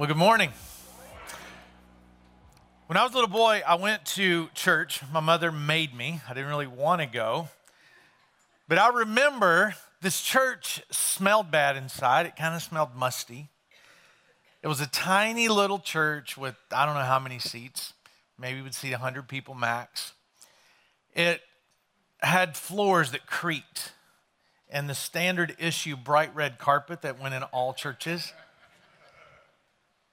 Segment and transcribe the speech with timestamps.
[0.00, 0.50] Well, good morning.
[2.86, 5.02] When I was a little boy, I went to church.
[5.12, 6.22] My mother made me.
[6.26, 7.50] I didn't really want to go.
[8.66, 12.24] But I remember this church smelled bad inside.
[12.24, 13.50] It kind of smelled musty.
[14.62, 17.92] It was a tiny little church with I don't know how many seats.
[18.38, 20.14] Maybe we'd seat 100 people max.
[21.14, 21.42] It
[22.22, 23.92] had floors that creaked
[24.70, 28.32] and the standard issue bright red carpet that went in all churches.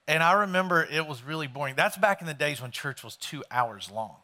[0.08, 1.76] And I remember it was really boring.
[1.76, 4.16] That's back in the days when church was two hours long.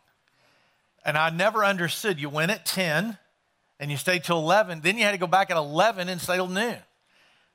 [1.06, 2.20] And I never understood.
[2.20, 3.18] You went at 10
[3.80, 4.82] and you stayed till 11.
[4.82, 6.78] Then you had to go back at 11 and stay till noon.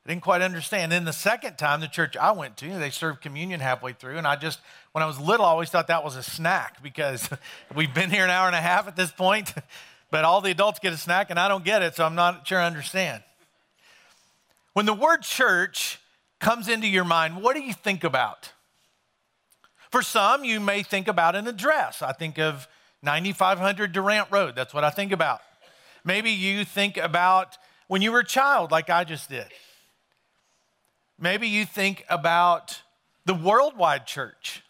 [0.05, 0.93] I didn't quite understand.
[0.93, 4.19] Then the second time, the church I went to, they served communion halfway through.
[4.19, 4.61] And I just,
[4.93, 7.29] when I was little, I always thought that was a snack because
[7.75, 9.55] we've been here an hour and a half at this point.
[10.11, 12.47] But all the adults get a snack and I don't get it, so I'm not
[12.47, 13.23] sure I understand.
[14.73, 16.01] When the word church
[16.41, 18.53] comes into your mind, what do you think about?
[19.91, 22.03] For some, you may think about an address.
[22.03, 22.69] I think of
[23.03, 24.55] 9500 Durant Road.
[24.55, 25.41] That's what I think about.
[26.05, 29.47] Maybe you think about when you were a child, like I just did.
[31.19, 32.83] Maybe you think about
[33.25, 34.63] the worldwide church.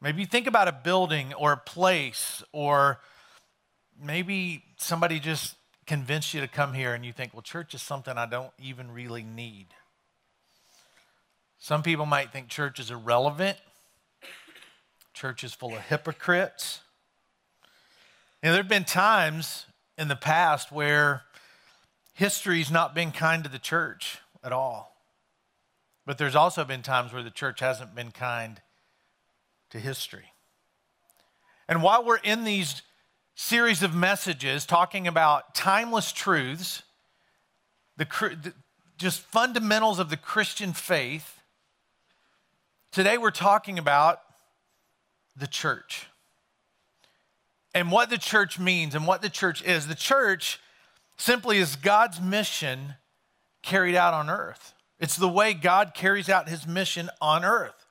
[0.00, 3.00] Maybe you think about a building or a place, or
[4.00, 8.16] maybe somebody just convinced you to come here and you think, well, church is something
[8.16, 9.66] I don't even really need.
[11.66, 13.58] Some people might think church is irrelevant.
[15.14, 16.80] Church is full of hypocrites.
[18.40, 19.66] And there have been times
[19.98, 21.22] in the past where
[22.12, 24.96] history's not been kind to the church at all.
[26.06, 28.60] But there's also been times where the church hasn't been kind
[29.70, 30.34] to history.
[31.68, 32.82] And while we're in these
[33.34, 36.84] series of messages talking about timeless truths,
[37.96, 38.52] the,
[38.98, 41.35] just fundamentals of the Christian faith,
[42.96, 44.20] Today we're talking about
[45.36, 46.06] the church
[47.74, 49.86] and what the church means and what the church is.
[49.86, 50.58] The church
[51.18, 52.94] simply is God's mission
[53.62, 54.72] carried out on earth.
[54.98, 57.84] It's the way God carries out his mission on earth.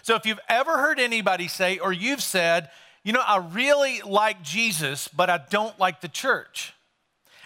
[0.00, 2.70] So if you've ever heard anybody say, or you've said,
[3.04, 6.72] you know, I really like Jesus, but I don't like the church.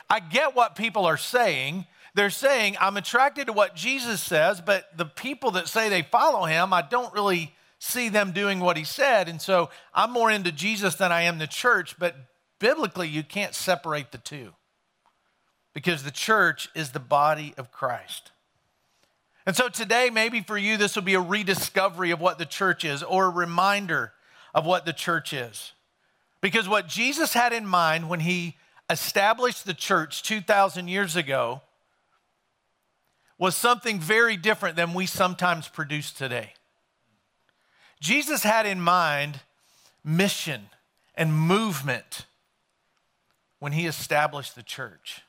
[0.09, 4.97] I get what people are saying, they're saying, I'm attracted to what Jesus says, but
[4.97, 8.85] the people that say they follow him, I don't really see them doing what he
[8.85, 9.29] said.
[9.29, 12.17] And so I'm more into Jesus than I am the church, but
[12.59, 14.53] biblically, you can't separate the two
[15.73, 18.33] because the church is the body of Christ.
[19.47, 22.85] And so today, maybe for you, this will be a rediscovery of what the church
[22.85, 24.13] is or a reminder
[24.55, 25.73] of what the church is.
[26.41, 28.57] Because what Jesus had in mind when he
[28.91, 31.63] established the church 2,000 years ago
[33.41, 36.53] was something very different than we sometimes produce today.
[37.99, 39.41] Jesus had in mind
[40.05, 40.67] mission
[41.15, 42.27] and movement
[43.59, 45.23] when he established the church.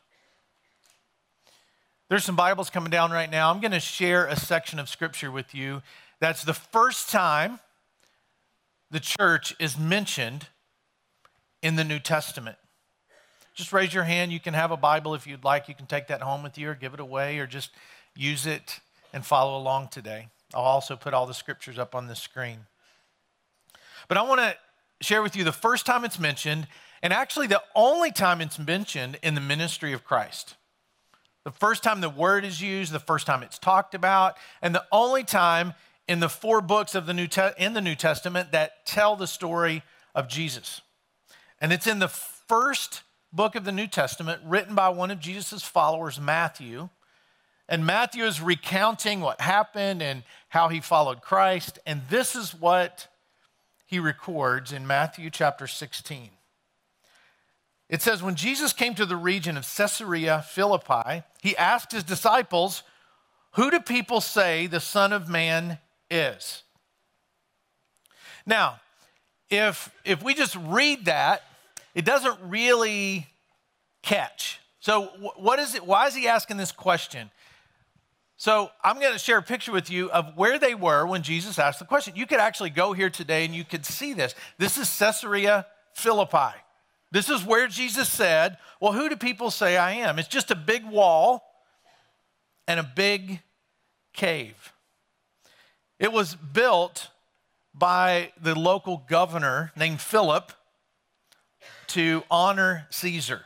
[2.10, 3.50] There's some Bibles coming down right now.
[3.50, 5.82] I'm going to share a section of scripture with you.
[6.20, 7.62] That's the first time
[8.92, 10.48] the church is mentioned
[11.62, 12.58] in the New Testament.
[13.54, 14.34] Just raise your hand.
[14.34, 15.70] You can have a Bible if you'd like.
[15.70, 17.72] You can take that home with you or give it away or just
[18.16, 18.80] use it
[19.14, 20.28] and follow along today.
[20.54, 22.66] I'll also put all the scriptures up on the screen.
[24.08, 24.56] But I want to
[25.02, 26.68] share with you the first time it's mentioned,
[27.02, 30.56] and actually the only time it's mentioned in the ministry of Christ.
[31.44, 34.86] The first time the word is used, the first time it's talked about, and the
[34.92, 35.74] only time
[36.08, 39.28] in the four books of the New Te- in the New Testament that tell the
[39.28, 39.82] story
[40.14, 40.82] of Jesus.
[41.60, 43.02] And it's in the first
[43.32, 46.90] book of the New Testament written by one of Jesus' followers, Matthew.
[47.72, 51.80] And Matthew is recounting what happened and how he followed Christ.
[51.86, 53.08] And this is what
[53.86, 56.32] he records in Matthew chapter 16.
[57.88, 62.84] It says, When Jesus came to the region of Caesarea Philippi, he asked his disciples,
[63.54, 66.64] Who do people say the Son of Man is?
[68.46, 68.82] Now,
[69.50, 71.44] if, if we just read that,
[71.96, 73.28] it doesn't really
[74.03, 74.59] catch.
[74.82, 75.03] So,
[75.38, 75.85] what is it?
[75.85, 77.32] Why is he asking this question?
[78.41, 81.59] So I'm going to share a picture with you of where they were when Jesus
[81.59, 82.16] asked the question.
[82.16, 84.34] You could actually go here today and you could see this.
[84.58, 86.58] This is Caesarea Philippi.
[87.11, 90.17] This is where Jesus said, Well, who do people say I am?
[90.17, 91.43] It's just a big wall
[92.67, 93.41] and a big
[94.11, 94.73] cave.
[95.99, 97.09] It was built
[97.76, 100.52] by the local governor named Philip
[101.90, 103.44] to honor Caesar.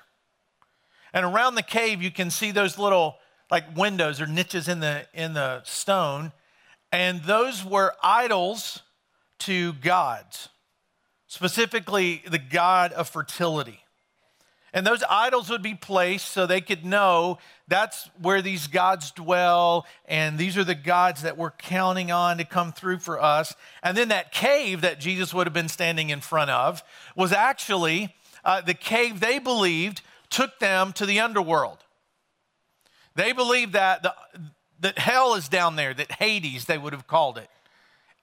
[1.13, 3.17] And around the cave, you can see those little
[3.49, 6.31] like windows or niches in the in the stone
[6.95, 8.81] and those were idols
[9.39, 10.47] to gods,
[11.27, 13.81] specifically the god of fertility.
[14.73, 17.37] And those idols would be placed so they could know
[17.67, 22.45] that's where these gods dwell, and these are the gods that we're counting on to
[22.45, 23.55] come through for us.
[23.83, 26.81] And then that cave that Jesus would have been standing in front of
[27.13, 28.15] was actually
[28.45, 31.84] uh, the cave they believed took them to the underworld.
[33.15, 34.13] They believe that, the,
[34.81, 37.49] that hell is down there, that Hades, they would have called it.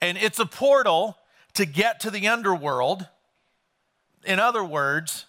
[0.01, 1.17] And it's a portal
[1.53, 3.07] to get to the underworld.
[4.25, 5.25] In other words,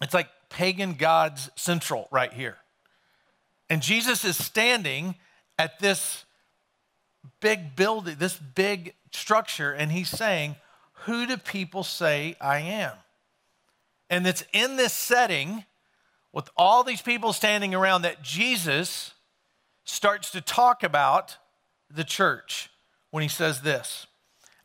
[0.00, 2.58] it's like pagan gods central right here.
[3.70, 5.14] And Jesus is standing
[5.58, 6.24] at this
[7.40, 10.56] big building, this big structure, and he's saying,
[11.04, 12.92] Who do people say I am?
[14.10, 15.64] And it's in this setting
[16.32, 19.12] with all these people standing around that Jesus
[19.84, 21.36] starts to talk about
[21.90, 22.70] the church
[23.10, 24.06] when he says this.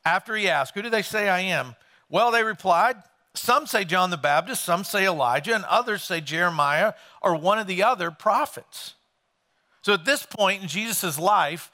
[0.05, 1.75] After he asked, Who do they say I am?
[2.09, 2.95] Well, they replied,
[3.37, 7.67] some say John the Baptist, some say Elijah, and others say Jeremiah or one of
[7.67, 8.95] the other prophets.
[9.81, 11.71] So at this point in Jesus' life,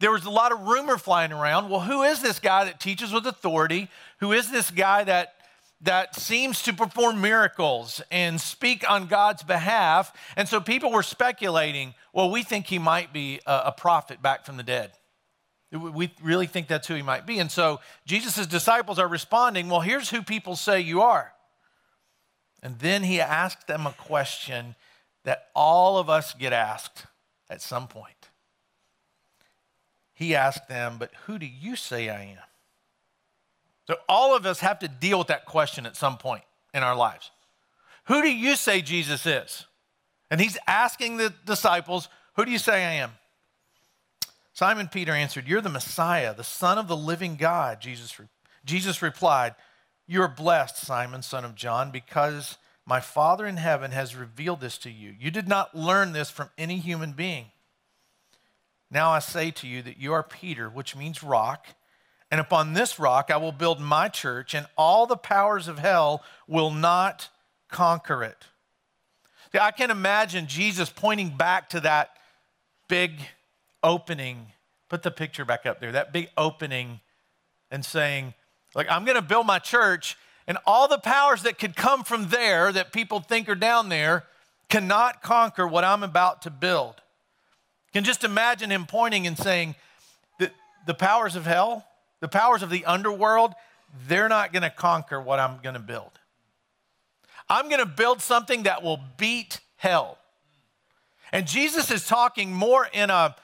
[0.00, 1.70] there was a lot of rumor flying around.
[1.70, 3.88] Well, who is this guy that teaches with authority?
[4.20, 5.34] Who is this guy that,
[5.80, 10.12] that seems to perform miracles and speak on God's behalf?
[10.36, 14.56] And so people were speculating, well, we think he might be a, prophet back from
[14.56, 14.92] the dead.
[15.70, 17.38] We really think that's who he might be.
[17.38, 21.34] And so Jesus' disciples are responding, Well, here's who people say you are.
[22.62, 24.74] And then he asked them a question
[25.24, 27.04] that all of us get asked
[27.50, 28.30] at some point.
[30.14, 32.47] He asked them, But who do you say I am?
[33.88, 36.44] So all of us have to deal with that question at some point
[36.74, 37.30] in our lives.
[38.04, 39.64] Who do you say Jesus is?
[40.30, 43.12] And he's asking the disciples, Who do you say I am?
[44.52, 47.80] Simon Peter answered, You're the Messiah, the Son of the living God.
[47.80, 48.26] Jesus, re-
[48.62, 49.54] Jesus replied,
[50.06, 54.76] You are blessed, Simon, son of John, because my Father in heaven has revealed this
[54.78, 55.14] to you.
[55.18, 57.46] You did not learn this from any human being.
[58.90, 61.68] Now I say to you that you are Peter, which means rock,
[62.30, 66.22] and upon this rock I will build my church, and all the powers of hell
[66.46, 67.28] will not
[67.68, 68.46] conquer it.
[69.52, 72.10] See, I can imagine Jesus pointing back to that
[72.88, 73.12] big
[73.82, 74.48] opening.
[74.88, 75.92] Put the picture back up there.
[75.92, 77.00] That big opening
[77.70, 78.34] and saying,
[78.74, 80.16] like, I'm going to build my church,
[80.46, 84.24] and all the powers that could come from there that people think are down there
[84.68, 86.96] cannot conquer what I'm about to build.
[87.86, 89.74] You can just imagine him pointing and saying,
[90.38, 90.50] the,
[90.86, 91.86] the powers of hell,
[92.20, 93.54] the powers of the underworld,
[94.06, 96.12] they're not going to conquer what I'm going to build.
[97.48, 100.18] I'm going to build something that will beat hell.
[101.32, 103.36] And Jesus is talking more in a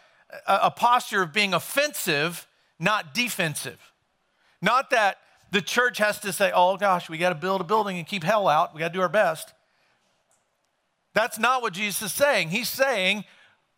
[0.47, 2.47] a, posture of being offensive,
[2.79, 3.93] not defensive.
[4.61, 5.19] Not that
[5.51, 8.25] the church has to say, oh gosh, we got to build a building and keep
[8.25, 8.75] hell out.
[8.75, 9.53] We got to do our best.
[11.13, 12.49] That's not what Jesus is saying.
[12.49, 13.25] He's saying,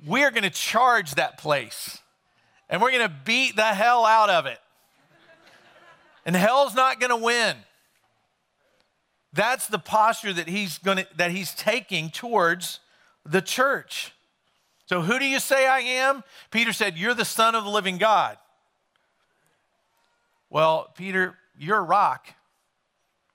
[0.04, 1.98] we're going to charge that place
[2.68, 4.58] and we're going to beat the hell out of it.
[6.26, 7.56] And hell's not going to win.
[9.32, 12.80] That's the posture that he's going that he's taking towards
[13.24, 14.12] the church.
[14.86, 16.24] So, who do you say I am?
[16.50, 18.38] Peter said, You're the Son of the living God.
[20.50, 22.28] Well, Peter, you're a rock,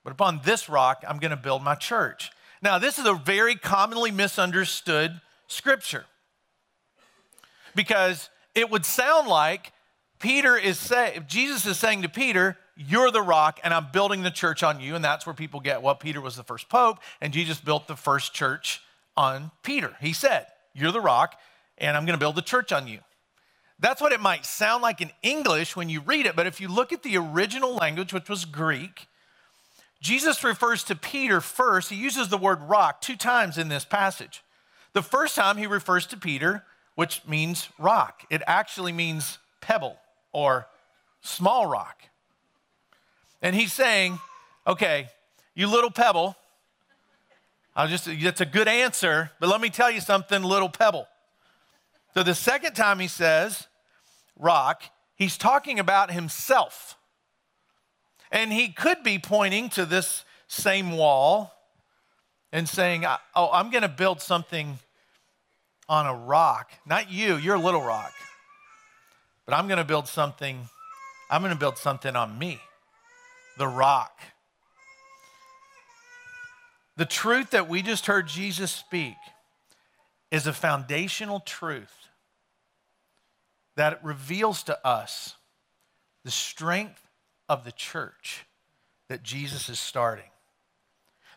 [0.04, 2.30] but upon this rock, I'm going to build my church.
[2.62, 6.04] Now, this is a very commonly misunderstood scripture
[7.74, 9.72] because it would sound like
[10.18, 14.30] Peter is saying, Jesus is saying to Peter, You're the rock, and I'm building the
[14.30, 14.94] church on you.
[14.94, 17.96] And that's where people get, well, Peter was the first pope, and Jesus built the
[17.96, 18.80] first church
[19.16, 19.96] on Peter.
[20.00, 21.38] He said, you're the rock,
[21.76, 23.00] and I'm going to build a church on you.
[23.78, 26.68] That's what it might sound like in English when you read it, but if you
[26.68, 29.08] look at the original language, which was Greek,
[30.00, 31.90] Jesus refers to Peter first.
[31.90, 34.42] He uses the word rock two times in this passage.
[34.94, 36.64] The first time he refers to Peter,
[36.94, 39.98] which means rock, it actually means pebble
[40.32, 40.68] or
[41.20, 42.02] small rock.
[43.42, 44.18] And he's saying,
[44.66, 45.08] okay,
[45.54, 46.36] you little pebble,
[47.74, 51.08] I'll just, that's a good answer, but let me tell you something, little pebble.
[52.14, 53.66] So the second time he says
[54.38, 54.82] rock,
[55.16, 56.96] he's talking about himself.
[58.30, 61.52] And he could be pointing to this same wall
[62.52, 64.78] and saying, Oh, I'm going to build something
[65.88, 66.70] on a rock.
[66.86, 68.12] Not you, you're a little rock.
[69.44, 70.68] But I'm going to build something,
[71.30, 72.60] I'm going to build something on me,
[73.62, 74.20] the rock.
[76.96, 79.14] The truth that we just heard Jesus speak
[80.32, 82.08] is a foundational truth
[83.76, 85.36] that reveals to us
[86.24, 87.06] the strength
[87.48, 88.46] of the church
[89.08, 90.30] that Jesus is starting.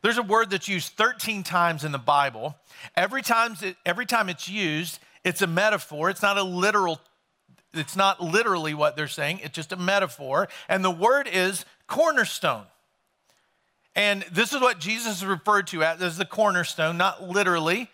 [0.01, 2.55] There's a word that's used 13 times in the Bible.
[2.97, 3.55] Every time,
[3.85, 6.09] every time it's used, it's a metaphor.
[6.09, 6.99] It's not a literal,
[7.75, 10.47] it's not literally what they're saying, it's just a metaphor.
[10.67, 12.65] And the word is cornerstone.
[13.95, 17.89] And this is what Jesus referred to as the cornerstone, not literally,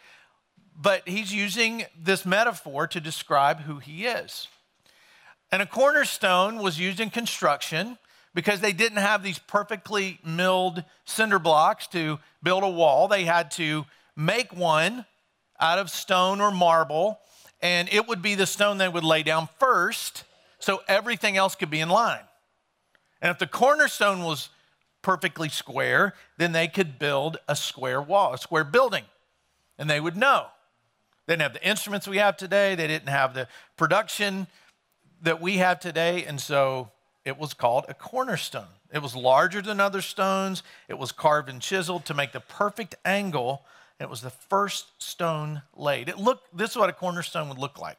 [0.75, 4.47] but he's using this metaphor to describe who he is.
[5.51, 7.97] And a cornerstone was used in construction
[8.33, 13.07] because they didn't have these perfectly milled cinder blocks to build a wall.
[13.07, 13.85] They had to
[14.15, 15.05] make one
[15.59, 17.19] out of stone or marble,
[17.61, 20.23] and it would be the stone they would lay down first
[20.59, 22.23] so everything else could be in line.
[23.21, 24.49] And if the cornerstone was
[25.01, 29.05] perfectly square, then they could build a square wall, a square building,
[29.77, 30.47] and they would know.
[31.25, 34.47] They didn't have the instruments we have today, they didn't have the production
[35.21, 36.91] that we have today, and so
[37.25, 38.65] it was called a cornerstone.
[38.91, 42.95] It was larger than other stones, it was carved and chiseled to make the perfect
[43.05, 43.63] angle.
[44.01, 46.09] It was the first stone laid.
[46.09, 47.97] It looked this is what a cornerstone would look like.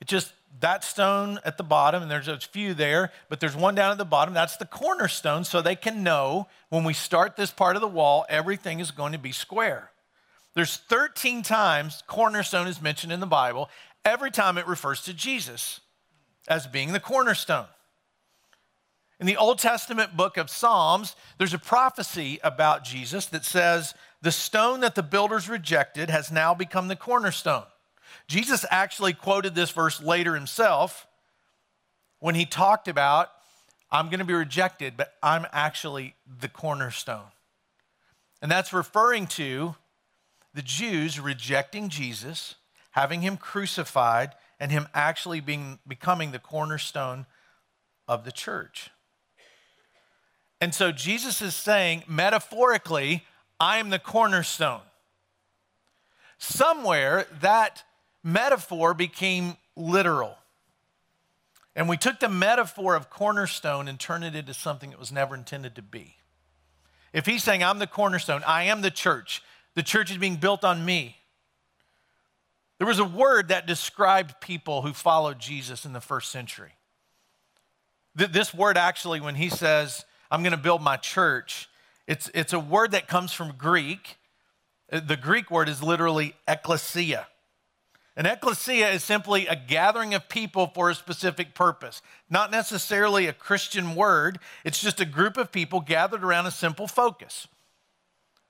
[0.00, 3.74] It just that stone at the bottom, and there's a few there, but there's one
[3.74, 4.34] down at the bottom.
[4.34, 8.24] That's the cornerstone, so they can know when we start this part of the wall,
[8.28, 9.90] everything is going to be square.
[10.54, 13.68] There's 13 times cornerstone is mentioned in the Bible.
[14.04, 15.80] Every time it refers to Jesus
[16.46, 17.66] as being the cornerstone.
[19.20, 24.32] In the Old Testament book of Psalms, there's a prophecy about Jesus that says, The
[24.32, 27.64] stone that the builders rejected has now become the cornerstone.
[28.26, 31.06] Jesus actually quoted this verse later himself
[32.18, 33.28] when he talked about,
[33.90, 37.30] I'm going to be rejected, but I'm actually the cornerstone.
[38.42, 39.76] And that's referring to
[40.54, 42.56] the Jews rejecting Jesus,
[42.92, 47.26] having him crucified, and him actually being, becoming the cornerstone
[48.08, 48.90] of the church.
[50.64, 53.22] And so Jesus is saying, metaphorically,
[53.60, 54.80] I am the cornerstone.
[56.38, 57.82] Somewhere that
[58.22, 60.38] metaphor became literal.
[61.76, 65.34] And we took the metaphor of cornerstone and turned it into something that was never
[65.34, 66.16] intended to be.
[67.12, 69.42] If he's saying, I'm the cornerstone, I am the church,
[69.74, 71.18] the church is being built on me.
[72.78, 76.72] There was a word that described people who followed Jesus in the first century.
[78.14, 81.68] This word actually, when he says, I'm going to build my church,
[82.08, 84.18] it's, it's a word that comes from Greek.
[84.90, 87.28] The Greek word is literally ecclesia.
[88.16, 93.32] An ecclesia is simply a gathering of people for a specific purpose, not necessarily a
[93.32, 94.40] Christian word.
[94.64, 97.46] It's just a group of people gathered around a simple focus.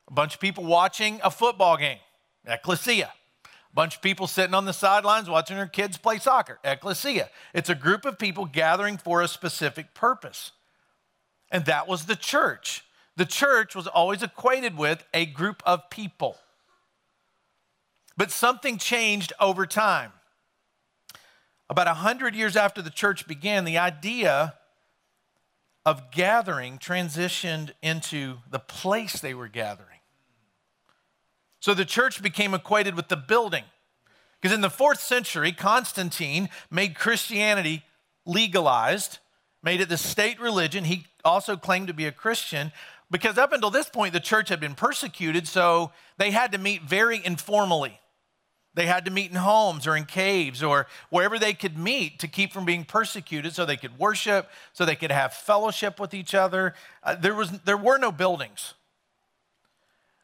[0.08, 1.98] A bunch of people watching a football game,
[2.46, 3.12] ecclesia.
[3.44, 7.28] A bunch of people sitting on the sidelines watching their kids play soccer, ecclesia.
[7.52, 10.52] It's a group of people gathering for a specific purpose.
[11.54, 12.84] And that was the church.
[13.16, 16.36] The church was always equated with a group of people.
[18.16, 20.10] But something changed over time.
[21.70, 24.54] About 100 years after the church began, the idea
[25.86, 30.00] of gathering transitioned into the place they were gathering.
[31.60, 33.64] So the church became equated with the building.
[34.40, 37.84] Because in the fourth century, Constantine made Christianity
[38.26, 39.20] legalized,
[39.64, 40.84] made it the state religion.
[40.84, 42.70] He also claimed to be a Christian,
[43.10, 46.82] because up until this point, the church had been persecuted, so they had to meet
[46.82, 47.98] very informally.
[48.74, 52.28] They had to meet in homes or in caves or wherever they could meet to
[52.28, 56.34] keep from being persecuted so they could worship, so they could have fellowship with each
[56.34, 56.74] other.
[57.02, 58.74] Uh, there, was, there were no buildings.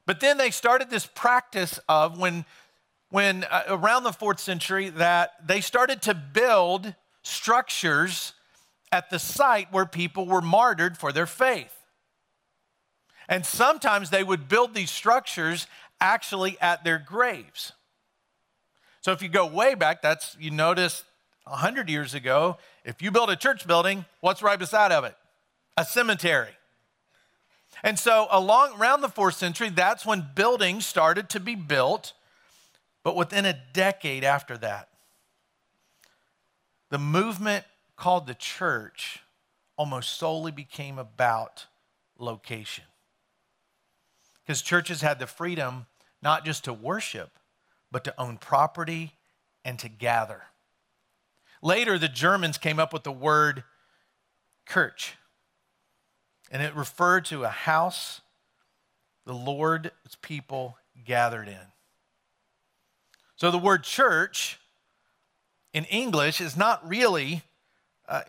[0.04, 2.44] But then they started this practice of when,
[3.10, 8.32] when uh, around the fourth century, that they started to build structures
[8.92, 11.74] at the site where people were martyred for their faith.
[13.28, 15.66] And sometimes they would build these structures
[16.00, 17.72] actually at their graves.
[19.00, 21.04] So if you go way back, that's you notice
[21.44, 25.14] 100 years ago, if you build a church building, what's right beside of it?
[25.76, 26.50] A cemetery.
[27.82, 32.12] And so along around the 4th century, that's when buildings started to be built.
[33.02, 34.88] But within a decade after that,
[36.90, 37.64] the movement
[38.00, 39.20] called the church
[39.76, 41.66] almost solely became about
[42.18, 42.84] location.
[44.42, 45.84] Because churches had the freedom
[46.22, 47.38] not just to worship,
[47.92, 49.12] but to own property
[49.66, 50.44] and to gather.
[51.62, 53.64] Later, the Germans came up with the word
[54.66, 55.16] Kirch,
[56.50, 58.22] and it referred to a house
[59.26, 59.90] the Lord's
[60.22, 61.66] people gathered in.
[63.36, 64.58] So the word church
[65.74, 67.42] in English is not really
[68.10, 68.22] uh,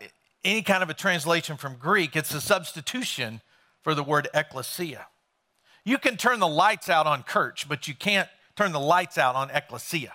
[0.44, 3.42] any kind of a translation from Greek, it's a substitution
[3.82, 5.06] for the word ecclesia.
[5.84, 9.34] You can turn the lights out on church, but you can't turn the lights out
[9.34, 10.14] on ecclesia.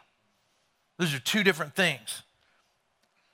[0.98, 2.24] Those are two different things.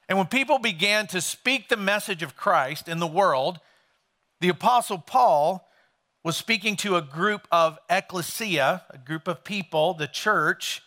[0.10, 3.60] And when people began to speak the message of Christ in the world,
[4.42, 5.68] the Apostle Paul
[6.24, 10.82] was speaking to a group of ecclesia, a group of people, the church,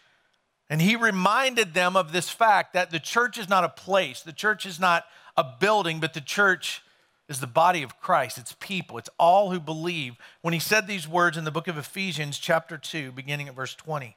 [0.69, 4.33] and he reminded them of this fact that the church is not a place, the
[4.33, 5.05] church is not
[5.37, 6.83] a building, but the church
[7.29, 8.39] is the body of Christ.
[8.39, 10.17] It's people, it's all who believe.
[10.43, 13.75] When he said these words in the book of Ephesians, chapter 2, beginning at verse
[13.75, 14.17] 20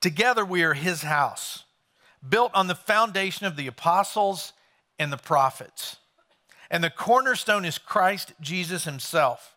[0.00, 1.64] Together we are his house,
[2.26, 4.52] built on the foundation of the apostles
[4.98, 5.96] and the prophets.
[6.70, 9.54] And the cornerstone is Christ Jesus himself.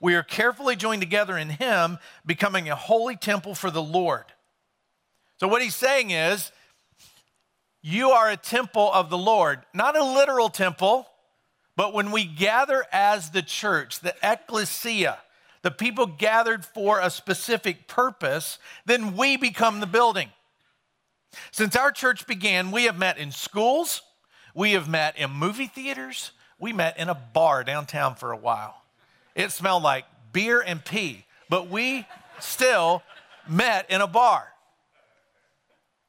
[0.00, 4.24] We are carefully joined together in him, becoming a holy temple for the Lord.
[5.38, 6.50] So, what he's saying is,
[7.88, 11.06] you are a temple of the Lord, not a literal temple,
[11.76, 15.18] but when we gather as the church, the ecclesia,
[15.62, 20.30] the people gathered for a specific purpose, then we become the building.
[21.52, 24.02] Since our church began, we have met in schools,
[24.52, 28.82] we have met in movie theaters, we met in a bar downtown for a while.
[29.36, 32.04] It smelled like beer and pee, but we
[32.40, 33.04] still
[33.48, 34.48] met in a bar.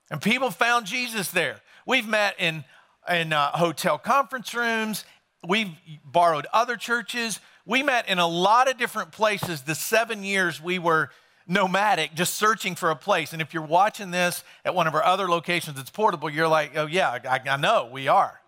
[0.10, 1.62] And people found Jesus there.
[1.88, 2.66] We've met in,
[3.10, 5.06] in uh, hotel conference rooms,
[5.48, 5.72] we've
[6.04, 7.40] borrowed other churches.
[7.66, 11.12] We met in a lot of different places the seven years we were
[11.48, 13.32] nomadic, just searching for a place.
[13.32, 16.76] And if you're watching this at one of our other locations it's portable, you're like,
[16.76, 18.42] oh, yeah, I, I know, we are.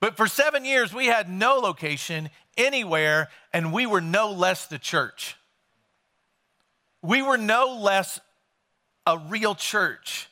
[0.00, 4.78] But for seven years, we had no location anywhere, and we were no less the
[4.78, 5.36] church.
[7.00, 8.18] We were no less
[9.06, 10.28] a real church,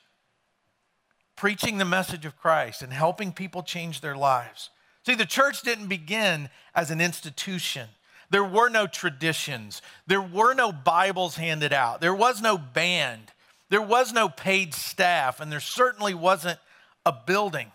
[1.37, 4.71] preaching the message of Christ and helping people change their lives.
[5.05, 7.89] See, the church didn't begin as an institution.
[8.30, 9.82] There were no traditions.
[10.06, 12.00] There were no Bibles handed out.
[12.00, 13.32] There was no band.
[13.69, 15.41] There was no paid staff.
[15.41, 16.58] And there certainly wasn't
[17.04, 17.71] a building.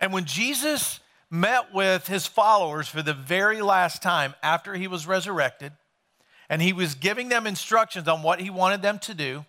[0.00, 5.06] And when Jesus met with his followers for the very last time after he was
[5.06, 5.72] resurrected,
[6.48, 9.44] and he was giving them instructions on what he wanted them to do,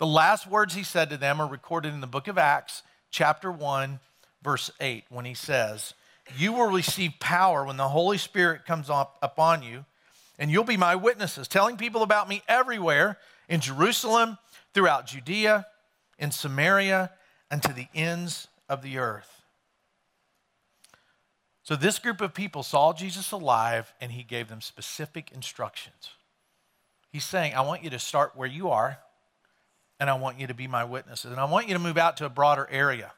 [0.00, 3.52] the last words he said to them are recorded in the book of Acts, chapter
[3.52, 4.00] 1,
[4.42, 5.92] verse 8, when he says,
[6.38, 9.84] You will receive power when the Holy Spirit comes up upon you,
[10.38, 14.38] and you'll be my witnesses, telling people about me everywhere in Jerusalem,
[14.72, 15.66] throughout Judea,
[16.18, 17.10] in Samaria,
[17.50, 19.42] and to the ends of the earth.
[21.62, 26.08] So, this group of people saw Jesus alive and he gave them specific instructions.
[27.10, 28.98] He's saying, I want you to start where you are
[30.00, 31.30] and I want you to be my witnesses.
[31.30, 33.12] And I want you to move out to a broader area.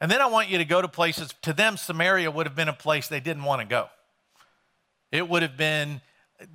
[0.00, 2.68] And then I want you to go to places, to them, Samaria would have been
[2.68, 3.88] a place they didn't want to go.
[5.12, 6.00] It would have been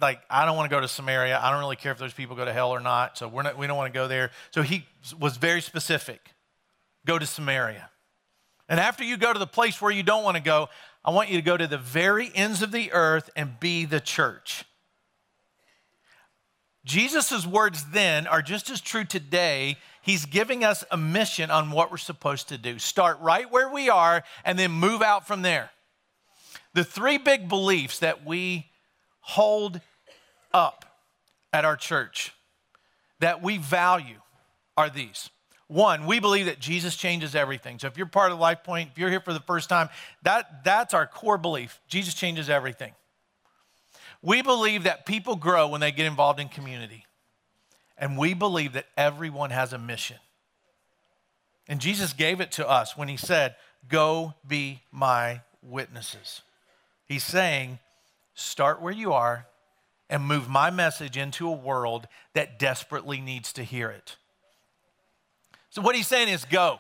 [0.01, 1.39] like, I don't want to go to Samaria.
[1.39, 3.19] I don't really care if those people go to hell or not.
[3.19, 4.31] So we're not, we don't want to go there.
[4.49, 4.85] So he
[5.19, 6.31] was very specific
[7.05, 7.91] go to Samaria.
[8.67, 10.69] And after you go to the place where you don't want to go,
[11.03, 13.99] I want you to go to the very ends of the earth and be the
[13.99, 14.65] church.
[16.85, 19.77] Jesus' words then are just as true today.
[20.01, 22.79] He's giving us a mission on what we're supposed to do.
[22.79, 25.71] Start right where we are and then move out from there.
[26.73, 28.67] The three big beliefs that we
[29.21, 29.81] hold
[30.53, 30.85] up
[31.51, 32.33] at our church
[33.19, 34.21] that we value
[34.77, 35.29] are these
[35.67, 37.79] one, we believe that Jesus changes everything.
[37.79, 39.89] So if you're part of Life Point, if you're here for the first time,
[40.21, 41.79] that, that's our core belief.
[41.87, 42.93] Jesus changes everything.
[44.25, 47.05] We believe that people grow when they get involved in community.
[47.95, 50.17] And we believe that everyone has a mission.
[51.67, 53.55] And Jesus gave it to us when he said,
[53.87, 56.41] Go be my witnesses.
[57.05, 57.77] He's saying,
[58.33, 59.45] Start where you are
[60.09, 64.17] and move my message into a world that desperately needs to hear it.
[65.69, 66.79] So, what he's saying is go.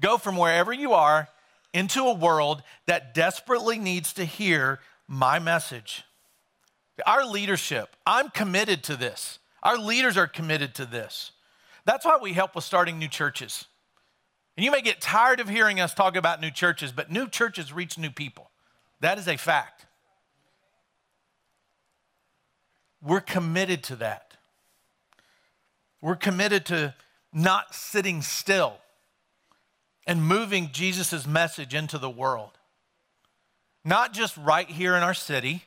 [0.00, 1.28] Go from wherever you are
[1.74, 6.04] into a world that desperately needs to hear my message.
[7.06, 9.38] Our leadership, I'm committed to this.
[9.62, 11.32] Our leaders are committed to this.
[11.84, 13.66] That's why we help with starting new churches.
[14.56, 17.72] And you may get tired of hearing us talk about new churches, but new churches
[17.72, 18.50] reach new people.
[19.00, 19.86] That is a fact.
[23.02, 24.34] We're committed to that.
[26.00, 26.94] We're committed to
[27.32, 28.78] not sitting still
[30.06, 32.58] and moving Jesus' message into the world.
[33.84, 35.64] Not just right here in our city,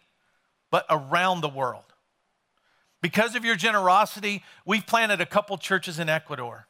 [0.75, 1.85] but around the world.
[3.01, 6.67] Because of your generosity, we've planted a couple churches in Ecuador.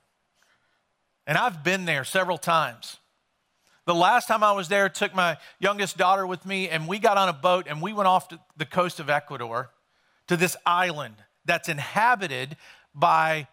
[1.26, 2.98] And I've been there several times.
[3.88, 7.18] The last time I was there, took my youngest daughter with me, and we got
[7.18, 9.72] on a boat and we went off to the coast of Ecuador
[10.28, 12.58] to this island that's inhabited
[12.94, 13.48] by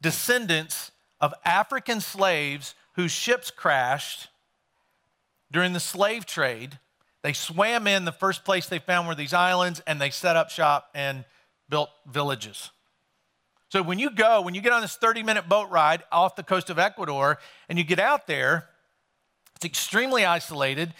[0.00, 4.28] descendants of African slaves whose ships crashed
[5.50, 6.78] during the slave trade.
[7.22, 10.50] They swam in, the first place they found were these islands, and they set up
[10.50, 11.24] shop and
[11.68, 12.70] built villages.
[13.68, 16.42] So when you go, when you get on this 30 minute boat ride off the
[16.42, 17.38] coast of Ecuador
[17.70, 18.68] and you get out there,
[19.56, 20.92] it's extremely isolated.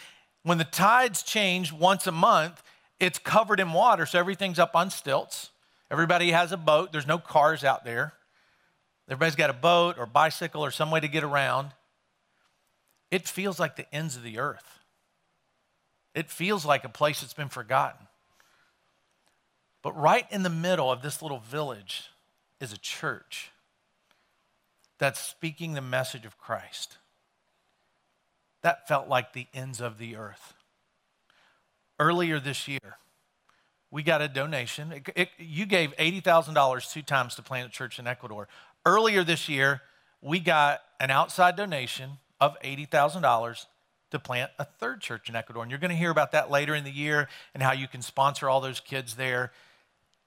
[0.42, 2.62] When the tides change once a month,
[2.98, 5.50] it's covered in water, so everything's up on stilts.
[5.90, 8.14] Everybody has a boat, there's no cars out there.
[9.10, 11.72] Everybody's got a boat or bicycle or some way to get around.
[13.10, 14.78] It feels like the ends of the earth.
[16.14, 18.06] It feels like a place that's been forgotten.
[19.82, 22.10] But right in the middle of this little village,
[22.62, 23.50] is a church
[24.98, 26.96] that's speaking the message of Christ.
[28.62, 30.54] That felt like the ends of the earth.
[31.98, 32.98] Earlier this year,
[33.90, 34.92] we got a donation.
[34.92, 38.46] It, it, you gave $80,000 two times to plant a church in Ecuador.
[38.86, 39.82] Earlier this year,
[40.20, 43.66] we got an outside donation of $80,000
[44.12, 45.62] to plant a third church in Ecuador.
[45.62, 48.00] And you're going to hear about that later in the year and how you can
[48.00, 49.52] sponsor all those kids there.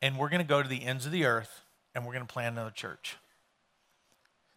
[0.02, 1.62] And we're going to go to the ends of the earth
[1.94, 3.18] and we're going to plant another church.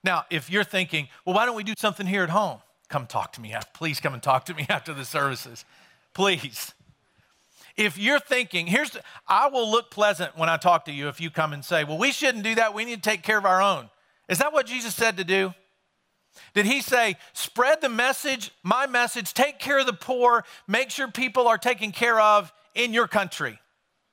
[0.05, 2.59] Now, if you're thinking, well, why don't we do something here at home?
[2.89, 3.55] Come talk to me.
[3.75, 5.65] Please come and talk to me after the services.
[6.15, 6.75] Please.
[7.77, 8.97] If you're thinking, here's,
[9.29, 11.99] I will look pleasant when I talk to you if you come and say, well,
[11.99, 12.75] we shouldn't do that.
[12.75, 13.89] We need to take care of our own.
[14.29, 15.55] Is that what Jesus said to do?
[16.55, 21.09] Did he say, spread the message, my message, take care of the poor, make sure
[21.09, 23.59] people are taken care of in your country,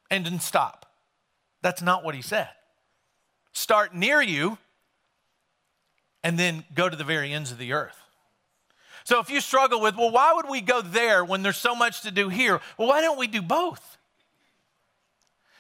[0.10, 0.86] and then stop?
[1.62, 2.50] That's not what he said
[3.52, 4.58] start near you,
[6.24, 7.98] and then go to the very ends of the earth.
[9.06, 12.02] So if you struggle with, well, why would we go there when there's so much
[12.02, 12.60] to do here?
[12.78, 13.98] Well, why don't we do both?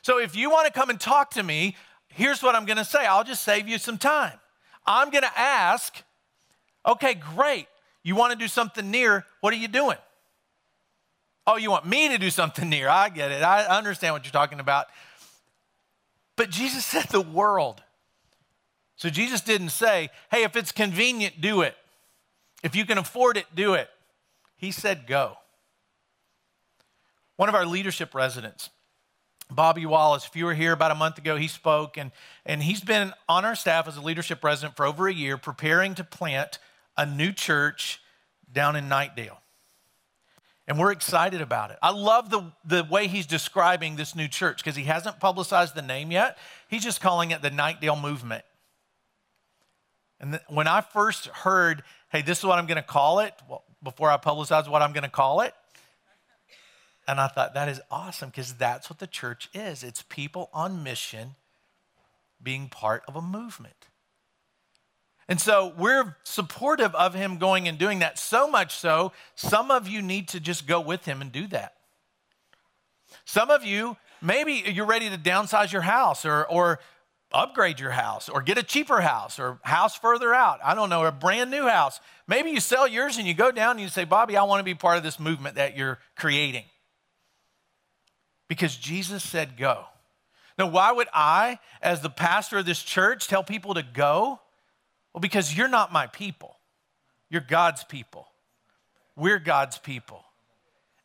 [0.01, 1.75] So if you want to come and talk to me,
[2.07, 3.05] here's what I'm going to say.
[3.05, 4.39] I'll just save you some time.
[4.85, 6.03] I'm going to ask,
[6.85, 7.67] okay, great.
[8.03, 9.97] You want to do something near, what are you doing?
[11.47, 12.89] Oh, you want me to do something near?
[12.89, 13.43] I get it.
[13.43, 14.87] I understand what you're talking about.
[16.35, 17.81] But Jesus said the world.
[18.95, 21.75] So Jesus didn't say, hey, if it's convenient, do it.
[22.63, 23.89] If you can afford it, do it.
[24.55, 25.37] He said, go.
[27.35, 28.69] One of our leadership residents,
[29.51, 32.11] Bobby Wallace, if you were here about a month ago, he spoke, and,
[32.45, 35.93] and he's been on our staff as a leadership resident for over a year, preparing
[35.95, 36.57] to plant
[36.97, 38.01] a new church
[38.51, 39.37] down in Knightdale.
[40.67, 41.77] And we're excited about it.
[41.81, 45.83] I love the, the way he's describing this new church because he hasn't publicized the
[45.83, 46.37] name yet.
[46.67, 48.43] He's just calling it the Knightdale Movement.
[50.19, 53.63] And when I first heard, hey, this is what I'm going to call it, well,
[53.83, 55.53] before I publicize what I'm going to call it,
[57.07, 60.81] and I thought that is awesome because that's what the church is it's people on
[60.81, 61.35] mission
[62.41, 63.87] being part of a movement.
[65.27, 69.87] And so we're supportive of him going and doing that, so much so, some of
[69.87, 71.73] you need to just go with him and do that.
[73.25, 76.79] Some of you, maybe you're ready to downsize your house or, or
[77.31, 80.59] upgrade your house or get a cheaper house or house further out.
[80.63, 81.99] I don't know, a brand new house.
[82.27, 84.63] Maybe you sell yours and you go down and you say, Bobby, I want to
[84.63, 86.65] be part of this movement that you're creating.
[88.47, 89.85] Because Jesus said, go.
[90.57, 94.39] Now, why would I, as the pastor of this church, tell people to go?
[95.15, 96.57] Well, because you're not my people,
[97.29, 98.27] you're God's people.
[99.15, 100.25] We're God's people.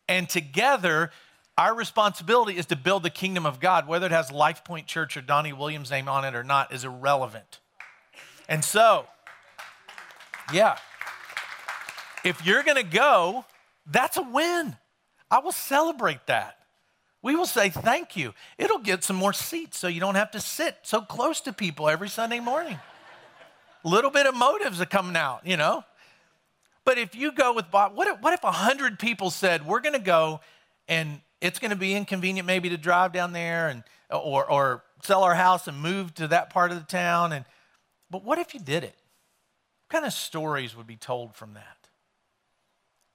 [0.09, 1.13] And together,
[1.57, 3.87] our responsibility is to build the kingdom of God.
[3.87, 6.85] Whether it has Life Point Church or Donnie Williams' name on it or not is
[6.85, 7.61] irrelevant.
[8.49, 9.07] And so,
[10.53, 10.77] yeah,
[12.25, 13.45] if you're going to go,
[13.87, 14.77] that's a win.
[15.31, 16.59] I will celebrate that.
[17.23, 18.35] We will say thank you.
[18.59, 21.89] It'll get some more seats so you don't have to sit so close to people
[21.89, 22.81] every Sunday morning
[23.85, 25.85] little bit of motives are coming out, you know.
[26.85, 29.95] But if you go with Bob, what if, what if 100 people said, we're going
[29.95, 30.41] to go
[30.89, 35.23] and it's going to be inconvenient maybe to drive down there and, or, or sell
[35.23, 37.33] our house and move to that part of the town.
[37.33, 37.45] And,
[38.11, 38.97] but what if you did it?
[39.89, 41.89] What kind of stories would be told from that?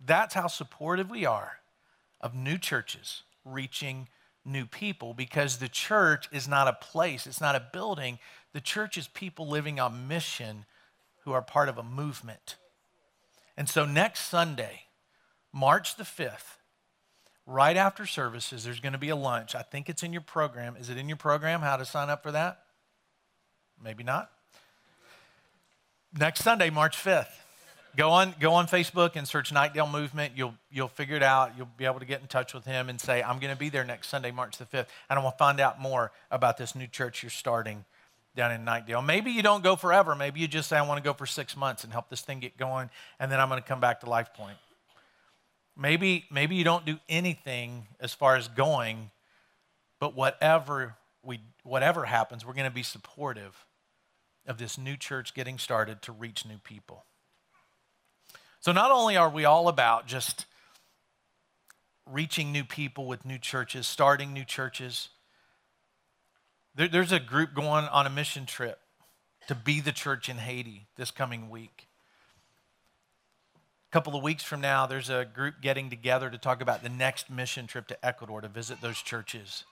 [0.03, 1.59] That's how supportive we are
[2.21, 4.07] of new churches reaching
[4.43, 8.19] new people because the church is not a place, it's not a building,
[8.55, 10.63] the church is people living on mission
[11.25, 12.55] who are part of a movement.
[13.57, 14.83] And so next Sunday,
[15.51, 16.55] March the 5th,
[17.45, 19.55] right after services, there's going to be a lunch.
[19.55, 20.77] I think it's in your program.
[20.79, 22.61] Is it in your program how to sign up for that?
[23.83, 24.31] Maybe not.
[26.17, 27.27] next Sunday, March 5th.
[27.97, 30.31] Go on, go on Facebook and search Knightdale Movement.
[30.37, 31.57] You'll, you'll figure it out.
[31.57, 33.67] You'll be able to get in touch with him and say, I'm going to be
[33.67, 34.87] there next Sunday, March the 5th.
[35.09, 37.83] And I want to find out more about this new church you're starting
[38.35, 39.03] down in Knightdale.
[39.03, 40.15] Maybe you don't go forever.
[40.15, 42.39] Maybe you just say, I want to go for six months and help this thing
[42.39, 44.57] get going, and then I'm going to come back to Life Point.
[45.77, 49.11] Maybe, maybe you don't do anything as far as going,
[49.99, 53.65] but whatever, we, whatever happens, we're going to be supportive
[54.47, 57.05] of this new church getting started to reach new people.
[58.59, 60.45] So, not only are we all about just
[62.09, 65.09] reaching new people with new churches, starting new churches,
[66.75, 68.79] there, there's a group going on a mission trip
[69.47, 71.87] to be the church in Haiti this coming week.
[73.55, 76.89] A couple of weeks from now, there's a group getting together to talk about the
[76.89, 79.63] next mission trip to Ecuador to visit those churches.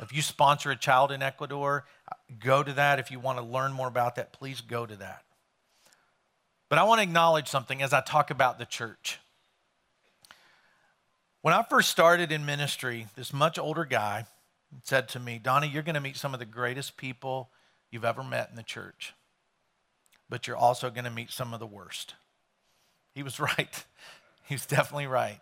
[0.00, 1.84] If you sponsor a child in Ecuador,
[2.38, 2.98] go to that.
[2.98, 5.22] If you want to learn more about that, please go to that.
[6.68, 9.18] But I want to acknowledge something as I talk about the church.
[11.42, 14.26] When I first started in ministry, this much older guy
[14.82, 17.50] said to me, Donnie, you're going to meet some of the greatest people
[17.90, 19.14] you've ever met in the church,
[20.28, 22.14] but you're also going to meet some of the worst.
[23.14, 23.84] He was right.
[24.46, 25.40] He was definitely right.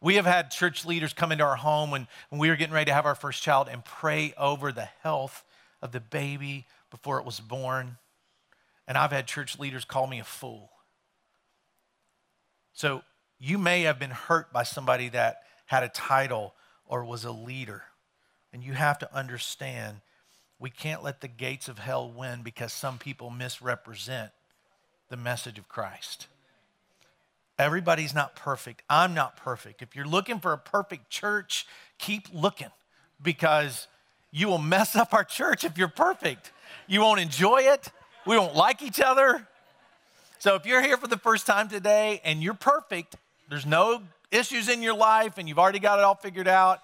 [0.00, 2.86] We have had church leaders come into our home when, when we were getting ready
[2.86, 5.44] to have our first child and pray over the health
[5.80, 7.98] of the baby before it was born.
[8.88, 10.70] And I've had church leaders call me a fool.
[12.72, 13.02] So
[13.38, 16.54] you may have been hurt by somebody that had a title
[16.92, 17.84] or was a leader.
[18.52, 20.02] And you have to understand
[20.58, 24.30] we can't let the gates of hell win because some people misrepresent
[25.08, 26.26] the message of Christ.
[27.58, 28.82] Everybody's not perfect.
[28.90, 29.80] I'm not perfect.
[29.80, 32.70] If you're looking for a perfect church, keep looking
[33.22, 33.88] because
[34.30, 36.52] you will mess up our church if you're perfect.
[36.86, 37.88] You won't enjoy it.
[38.26, 39.48] We won't like each other.
[40.38, 43.16] So if you're here for the first time today and you're perfect,
[43.48, 44.02] there's no
[44.32, 46.80] issues in your life and you've already got it all figured out,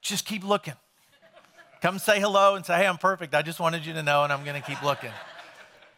[0.00, 0.74] just keep looking.
[1.80, 3.34] Come say hello and say, hey, I'm perfect.
[3.34, 5.10] I just wanted you to know, and I'm going to keep looking.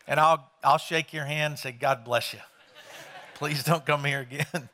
[0.07, 2.41] And I'll, I'll shake your hand and say, God bless you.
[3.35, 4.47] Please don't come here again.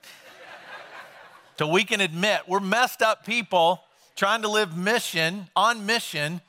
[1.58, 3.82] so we can admit we're messed up people
[4.14, 6.40] trying to live mission, on mission,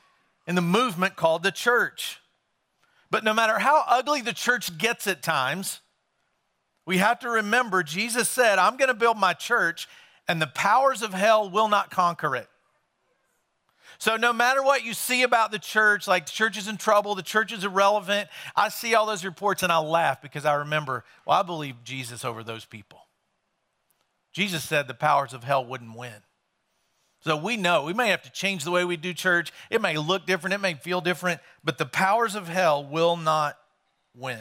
[0.46, 2.20] in the movement called the church.
[3.10, 5.81] But no matter how ugly the church gets at times,
[6.86, 9.88] we have to remember Jesus said, I'm going to build my church,
[10.28, 12.48] and the powers of hell will not conquer it.
[13.98, 17.14] So, no matter what you see about the church, like the church is in trouble,
[17.14, 21.04] the church is irrelevant, I see all those reports and I laugh because I remember,
[21.24, 22.98] well, I believe Jesus over those people.
[24.32, 26.24] Jesus said the powers of hell wouldn't win.
[27.20, 29.52] So we know we may have to change the way we do church.
[29.70, 33.56] It may look different, it may feel different, but the powers of hell will not
[34.16, 34.40] win.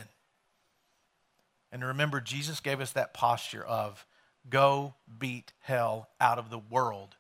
[1.72, 4.06] And remember, Jesus gave us that posture of
[4.50, 7.16] go beat hell out of the world.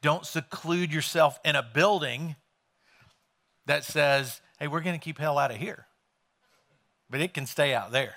[0.00, 2.36] Don't seclude yourself in a building
[3.66, 5.86] that says, hey, we're going to keep hell out of here,
[7.10, 8.14] but it can stay out there.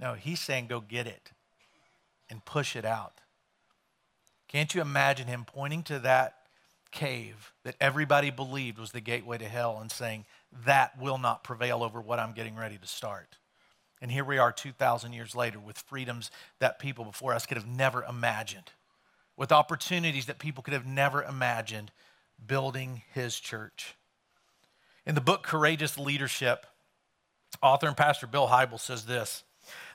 [0.00, 1.32] No, he's saying go get it
[2.30, 3.20] and push it out.
[4.48, 6.36] Can't you imagine him pointing to that
[6.90, 10.24] cave that everybody believed was the gateway to hell and saying,
[10.64, 13.36] that will not prevail over what I'm getting ready to start?
[14.02, 17.68] And here we are 2,000 years later with freedoms that people before us could have
[17.68, 18.72] never imagined,
[19.36, 21.92] with opportunities that people could have never imagined,
[22.44, 23.94] building his church.
[25.06, 26.66] In the book Courageous Leadership,
[27.62, 29.44] author and pastor Bill Hybels says this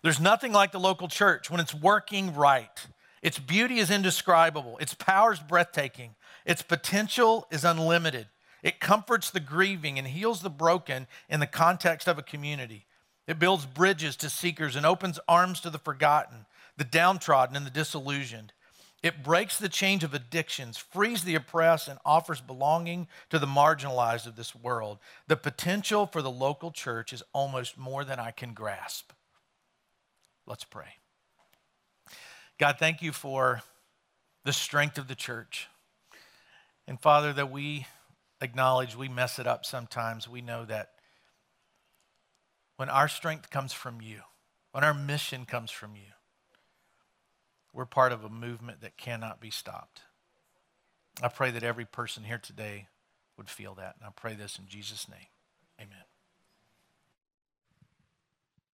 [0.04, 2.88] There's nothing like the local church when it's working right.
[3.22, 6.16] Its beauty is indescribable, its power is breathtaking,
[6.46, 8.28] its potential is unlimited.
[8.64, 12.87] It comforts the grieving and heals the broken in the context of a community.
[13.28, 16.46] It builds bridges to seekers and opens arms to the forgotten,
[16.78, 18.54] the downtrodden, and the disillusioned.
[19.04, 24.26] It breaks the chains of addictions, frees the oppressed, and offers belonging to the marginalized
[24.26, 24.98] of this world.
[25.28, 29.12] The potential for the local church is almost more than I can grasp.
[30.48, 30.96] Let's pray.
[32.58, 33.62] God, thank you for
[34.46, 35.68] the strength of the church.
[36.88, 37.86] And Father, that we
[38.42, 40.28] acknowledge we mess it up sometimes.
[40.28, 40.92] We know that
[42.78, 44.22] when our strength comes from you,
[44.72, 46.14] when our mission comes from you,
[47.74, 50.02] we're part of a movement that cannot be stopped.
[51.22, 52.88] I pray that every person here today
[53.38, 53.96] would feel that.
[54.00, 55.28] And I pray this in Jesus' name.